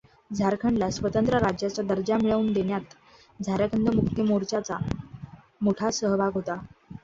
[0.31, 4.77] झारखंडला स्वतंत्र राज्याचा दर्जा मिळवून देण्यात झारखंड मुक्ती मोर्चाचा
[5.61, 6.61] मोठा सहभाग होता.